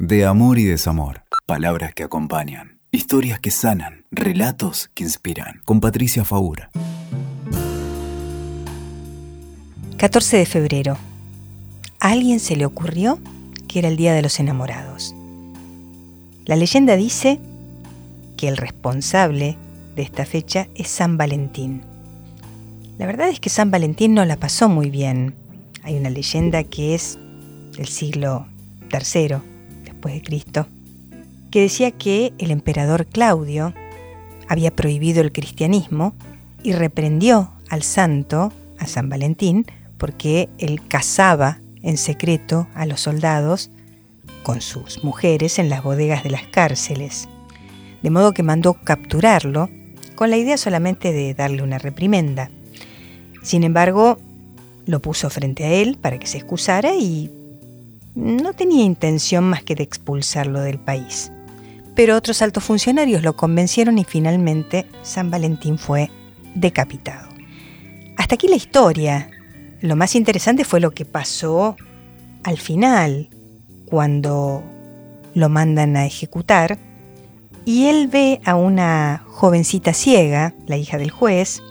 [0.00, 1.24] De amor y desamor.
[1.44, 2.80] Palabras que acompañan.
[2.90, 4.06] Historias que sanan.
[4.10, 5.60] Relatos que inspiran.
[5.66, 6.70] Con Patricia Faura.
[9.98, 10.96] 14 de febrero.
[12.00, 13.18] A alguien se le ocurrió
[13.68, 15.14] que era el Día de los Enamorados.
[16.46, 17.38] La leyenda dice
[18.38, 19.58] que el responsable
[19.96, 21.82] de esta fecha es San Valentín.
[22.96, 25.34] La verdad es que San Valentín no la pasó muy bien.
[25.82, 27.18] Hay una leyenda que es
[27.76, 28.46] del siglo
[28.90, 29.49] III
[30.08, 30.66] de Cristo,
[31.50, 33.74] que decía que el emperador Claudio
[34.48, 36.14] había prohibido el cristianismo
[36.62, 39.66] y reprendió al santo, a San Valentín,
[39.98, 43.70] porque él cazaba en secreto a los soldados
[44.42, 47.28] con sus mujeres en las bodegas de las cárceles,
[48.02, 49.68] de modo que mandó capturarlo
[50.14, 52.50] con la idea solamente de darle una reprimenda.
[53.42, 54.18] Sin embargo,
[54.86, 57.30] lo puso frente a él para que se excusara y
[58.14, 61.32] no tenía intención más que de expulsarlo del país.
[61.94, 66.10] Pero otros altos funcionarios lo convencieron y finalmente San Valentín fue
[66.54, 67.28] decapitado.
[68.16, 69.30] Hasta aquí la historia.
[69.80, 71.76] Lo más interesante fue lo que pasó
[72.42, 73.28] al final,
[73.86, 74.62] cuando
[75.34, 76.78] lo mandan a ejecutar,
[77.64, 81.62] y él ve a una jovencita ciega, la hija del juez,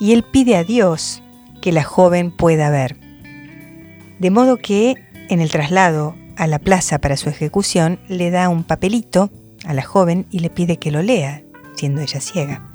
[0.00, 1.22] y él pide a Dios
[1.60, 2.96] que la joven pueda ver.
[4.18, 8.64] De modo que en el traslado a la plaza para su ejecución le da un
[8.64, 9.30] papelito
[9.64, 11.42] a la joven y le pide que lo lea,
[11.74, 12.70] siendo ella ciega.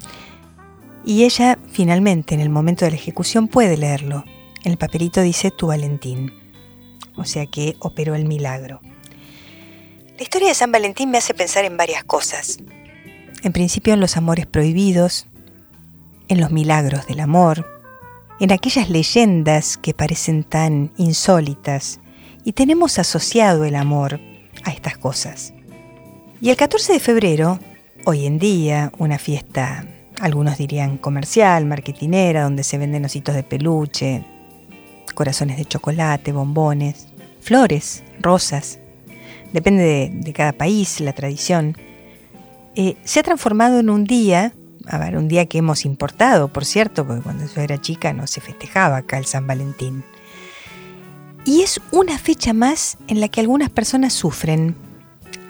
[1.04, 4.24] Y ella finalmente en el momento de la ejecución puede leerlo.
[4.64, 6.32] El papelito dice tu Valentín.
[7.16, 8.80] O sea que operó el milagro.
[10.16, 12.58] La historia de San Valentín me hace pensar en varias cosas.
[13.42, 15.26] En principio en los amores prohibidos,
[16.28, 17.66] en los milagros del amor,
[18.38, 22.00] en aquellas leyendas que parecen tan insólitas
[22.44, 24.20] y tenemos asociado el amor
[24.64, 25.52] a estas cosas.
[26.40, 27.60] Y el 14 de febrero,
[28.04, 29.86] hoy en día, una fiesta,
[30.20, 34.24] algunos dirían comercial, marketinera, donde se venden ositos de peluche,
[35.14, 37.08] corazones de chocolate, bombones,
[37.40, 38.78] flores, rosas,
[39.52, 41.76] depende de, cada país, la tradición,
[42.74, 44.52] eh, se ha transformado en un día,
[44.86, 48.26] a ver, un día que hemos importado, por cierto, porque cuando yo era chica no
[48.26, 50.04] se festejaba acá el San Valentín.
[51.44, 54.76] Y es una fecha más en la que algunas personas sufren.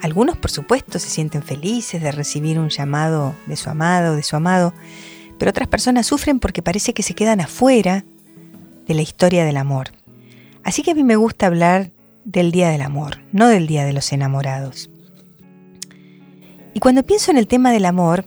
[0.01, 4.35] Algunos, por supuesto, se sienten felices de recibir un llamado de su amado, de su
[4.35, 4.73] amado,
[5.37, 8.05] pero otras personas sufren porque parece que se quedan afuera
[8.87, 9.91] de la historia del amor.
[10.63, 11.91] Así que a mí me gusta hablar
[12.25, 14.89] del Día del Amor, no del Día de los Enamorados.
[16.73, 18.25] Y cuando pienso en el tema del amor,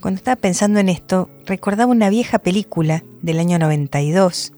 [0.00, 4.52] cuando estaba pensando en esto, recordaba una vieja película del año 92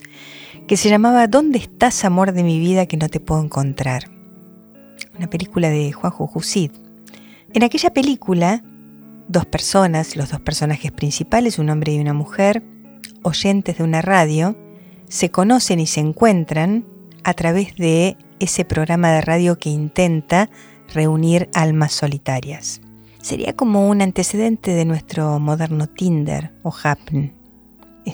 [0.71, 4.09] que se llamaba ¿Dónde estás, amor de mi vida, que no te puedo encontrar?
[5.19, 6.71] Una película de Juanjo Jusid.
[7.53, 8.63] En aquella película,
[9.27, 12.63] dos personas, los dos personajes principales, un hombre y una mujer,
[13.25, 14.57] oyentes de una radio,
[15.09, 16.85] se conocen y se encuentran
[17.25, 20.51] a través de ese programa de radio que intenta
[20.95, 22.81] reunir almas solitarias.
[23.21, 27.40] Sería como un antecedente de nuestro moderno Tinder o Happen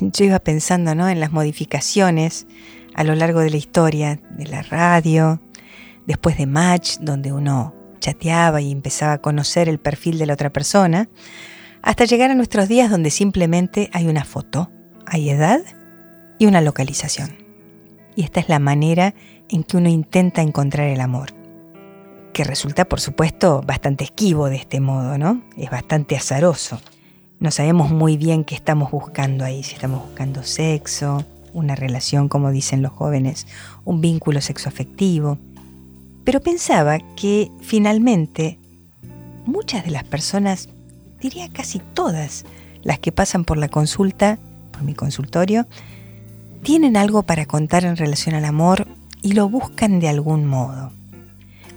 [0.01, 1.09] yo iba pensando ¿no?
[1.09, 2.47] en las modificaciones
[2.95, 5.41] a lo largo de la historia de la radio,
[6.07, 10.51] después de Match, donde uno chateaba y empezaba a conocer el perfil de la otra
[10.51, 11.09] persona,
[11.83, 14.71] hasta llegar a nuestros días donde simplemente hay una foto,
[15.07, 15.61] hay edad
[16.39, 17.37] y una localización.
[18.15, 19.15] Y esta es la manera
[19.49, 21.35] en que uno intenta encontrar el amor,
[22.33, 25.43] que resulta por supuesto bastante esquivo de este modo, ¿no?
[25.57, 26.81] Es bastante azaroso.
[27.39, 32.51] No sabemos muy bien qué estamos buscando ahí, si estamos buscando sexo, una relación, como
[32.51, 33.47] dicen los jóvenes,
[33.85, 35.39] un vínculo sexoafectivo.
[36.25, 38.59] Pero pensaba que finalmente
[39.45, 40.71] muchas de las personas,
[41.21, 42.45] diría casi todas,
[42.83, 44.39] las que pasan por la consulta,
[44.73, 45.67] por mi consultorio,
[46.63, 48.89] tienen algo para contar en relación al amor
[49.21, 50.91] y lo buscan de algún modo,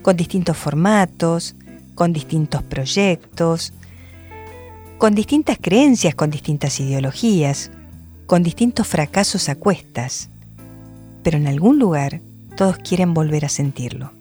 [0.02, 1.54] con distintos formatos,
[1.94, 3.74] con distintos proyectos,
[5.00, 7.70] con distintas creencias, con distintas ideologías,
[8.26, 10.28] con distintos fracasos a cuestas,
[11.22, 12.20] pero en algún lugar
[12.54, 14.12] todos quieren volver a sentirlo.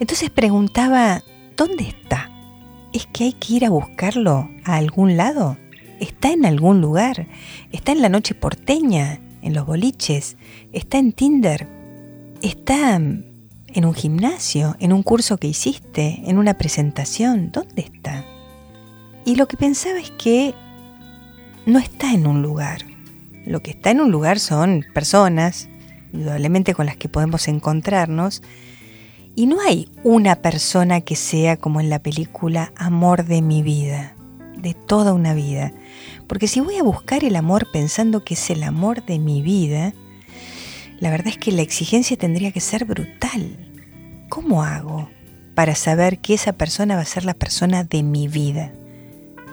[0.00, 1.22] Entonces preguntaba,
[1.56, 2.28] ¿dónde está?
[2.92, 5.58] ¿Es que hay que ir a buscarlo a algún lado?
[6.00, 7.28] ¿Está en algún lugar?
[7.70, 9.20] ¿Está en la noche porteña?
[9.42, 10.36] ¿En los boliches?
[10.72, 11.68] ¿Está en Tinder?
[12.42, 14.74] ¿Está en un gimnasio?
[14.80, 16.20] ¿En un curso que hiciste?
[16.26, 17.52] ¿En una presentación?
[17.52, 18.24] ¿Dónde está?
[19.24, 20.54] Y lo que pensaba es que
[21.66, 22.82] no está en un lugar.
[23.46, 25.68] Lo que está en un lugar son personas,
[26.12, 28.42] indudablemente con las que podemos encontrarnos,
[29.36, 34.14] Y no hay una persona que sea como en la película amor de mi vida,
[34.56, 35.72] de toda una vida.
[36.28, 39.92] Porque si voy a buscar el amor pensando que es el amor de mi vida,
[41.00, 43.56] la verdad es que la exigencia tendría que ser brutal.
[44.28, 45.08] ¿Cómo hago
[45.56, 48.70] para saber que esa persona va a ser la persona de mi vida?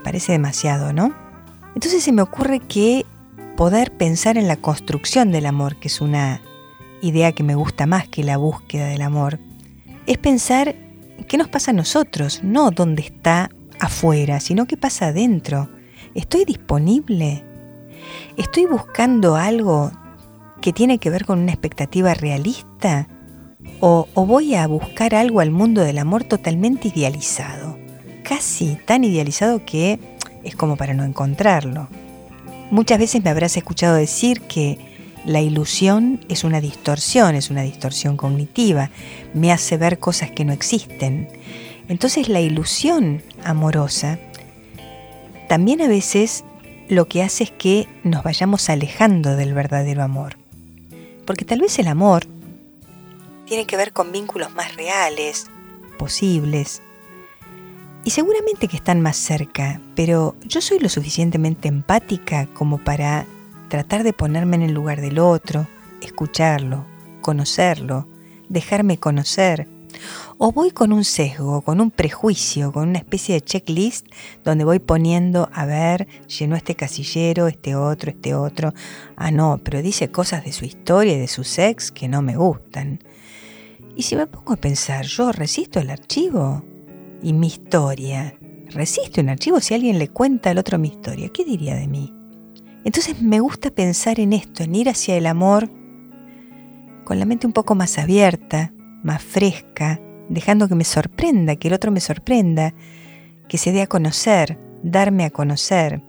[0.04, 1.14] Parece demasiado, ¿no?
[1.76, 3.06] Entonces se me ocurre que
[3.56, 6.42] poder pensar en la construcción del amor, que es una
[7.02, 9.40] idea que me gusta más que la búsqueda del amor,
[10.06, 10.76] es pensar
[11.28, 13.50] qué nos pasa a nosotros, no dónde está
[13.80, 15.70] afuera, sino qué pasa adentro.
[16.14, 17.44] ¿Estoy disponible?
[18.38, 19.92] ¿Estoy buscando algo
[20.62, 23.08] que tiene que ver con una expectativa realista?
[23.80, 27.71] ¿O, o voy a buscar algo al mundo del amor totalmente idealizado?
[28.32, 30.00] Casi tan idealizado que
[30.46, 31.90] es como para no encontrarlo.
[32.70, 34.78] Muchas veces me habrás escuchado decir que
[35.26, 38.90] la ilusión es una distorsión, es una distorsión cognitiva,
[39.34, 41.28] me hace ver cosas que no existen.
[41.90, 44.18] Entonces la ilusión amorosa
[45.50, 46.46] también a veces
[46.88, 50.38] lo que hace es que nos vayamos alejando del verdadero amor.
[51.26, 52.24] Porque tal vez el amor
[53.46, 55.48] tiene que ver con vínculos más reales,
[56.00, 56.82] posibles,
[58.04, 63.26] y seguramente que están más cerca, pero yo soy lo suficientemente empática como para
[63.70, 65.68] tratar de ponerme en el lugar del otro,
[66.02, 66.86] escucharlo,
[67.22, 68.08] conocerlo,
[68.50, 69.68] dejarme conocer.
[70.38, 74.08] O voy con un sesgo, con un prejuicio, con una especie de checklist
[74.44, 78.74] donde voy poniendo, a ver, llenó este casillero, este otro, este otro.
[79.16, 82.36] Ah, no, pero dice cosas de su historia y de su sex que no me
[82.36, 83.04] gustan.
[83.96, 86.64] Y si me pongo a pensar, yo resisto el archivo
[87.22, 88.36] y mi historia.
[88.70, 91.30] Resisto un archivo si alguien le cuenta al otro mi historia.
[91.30, 92.14] ¿Qué diría de mí?
[92.84, 95.70] Entonces me gusta pensar en esto, en ir hacia el amor
[97.04, 98.72] con la mente un poco más abierta,
[99.04, 102.74] más fresca, dejando que me sorprenda, que el otro me sorprenda,
[103.50, 106.02] que se dé a conocer, darme a conocer,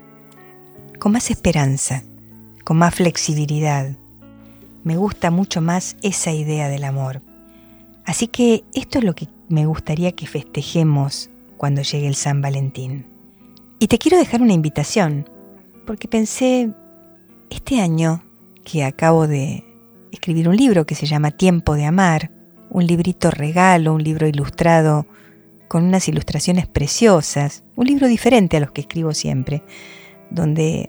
[0.98, 2.04] con más esperanza,
[2.64, 3.96] con más flexibilidad.
[4.84, 7.22] Me gusta mucho más esa idea del amor.
[8.04, 11.28] Así que esto es lo que me gustaría que festejemos
[11.58, 13.06] cuando llegue el San Valentín.
[13.78, 15.28] Y te quiero dejar una invitación
[15.86, 16.70] porque pensé,
[17.50, 18.22] este año
[18.64, 19.62] que acabo de
[20.10, 22.30] escribir un libro que se llama Tiempo de Amar,
[22.70, 25.06] un librito regalo, un libro ilustrado
[25.68, 29.62] con unas ilustraciones preciosas, un libro diferente a los que escribo siempre,
[30.30, 30.88] donde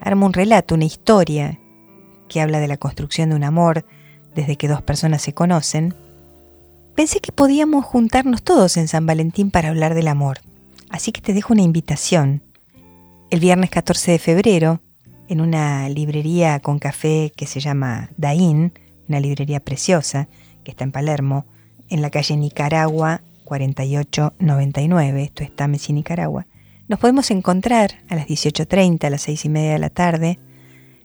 [0.00, 1.58] armo un relato, una historia
[2.28, 3.84] que habla de la construcción de un amor
[4.34, 5.94] desde que dos personas se conocen,
[6.94, 10.40] pensé que podíamos juntarnos todos en San Valentín para hablar del amor.
[10.88, 12.42] Así que te dejo una invitación
[13.30, 14.80] el viernes 14 de febrero,
[15.28, 18.72] en una librería con café que se llama Daín,
[19.08, 20.28] una librería preciosa
[20.64, 21.46] que está en Palermo,
[21.88, 26.46] en la calle Nicaragua 4899, esto es Támesis, Nicaragua.
[26.88, 30.38] Nos podemos encontrar a las 18.30, a las 6 y media de la tarde,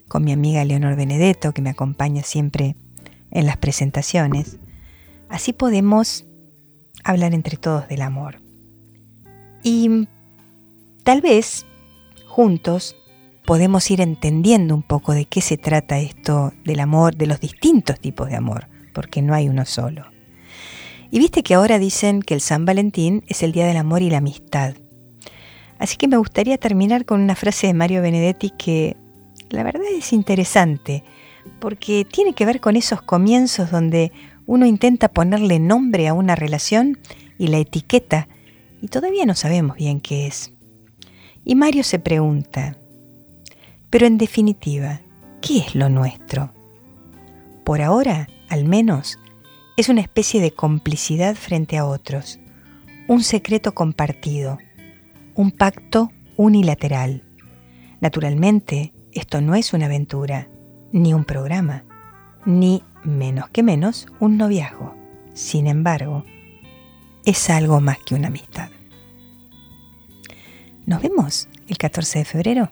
[0.07, 2.75] con mi amiga Leonor Benedetto, que me acompaña siempre
[3.31, 4.57] en las presentaciones.
[5.35, 6.23] Así podemos
[7.03, 8.39] hablar entre todos del amor.
[9.63, 10.07] Y
[11.03, 11.65] tal vez
[12.25, 12.95] juntos
[13.43, 17.99] podemos ir entendiendo un poco de qué se trata esto del amor, de los distintos
[17.99, 20.05] tipos de amor, porque no hay uno solo.
[21.11, 24.09] Y viste que ahora dicen que el San Valentín es el Día del Amor y
[24.09, 24.75] la Amistad.
[25.79, 28.95] Así que me gustaría terminar con una frase de Mario Benedetti que
[29.49, 31.03] la verdad es interesante,
[31.59, 34.13] porque tiene que ver con esos comienzos donde
[34.45, 36.97] uno intenta ponerle nombre a una relación
[37.37, 38.27] y la etiqueta,
[38.81, 40.51] y todavía no sabemos bien qué es.
[41.43, 42.77] Y Mario se pregunta,
[43.89, 45.01] pero en definitiva,
[45.41, 46.53] ¿qué es lo nuestro?
[47.63, 49.17] Por ahora, al menos,
[49.77, 52.39] es una especie de complicidad frente a otros,
[53.07, 54.57] un secreto compartido,
[55.33, 57.23] un pacto unilateral.
[58.01, 60.47] Naturalmente, esto no es una aventura,
[60.91, 61.83] ni un programa,
[62.45, 64.95] ni, menos que menos, un noviazgo.
[65.33, 66.23] Sin embargo,
[67.25, 68.69] es algo más que una amistad.
[70.85, 72.71] Nos vemos el 14 de febrero.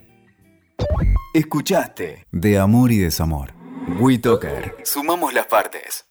[1.32, 3.52] Escuchaste De Amor y Desamor.
[4.00, 4.76] WeToker.
[4.84, 6.06] Sumamos las partes.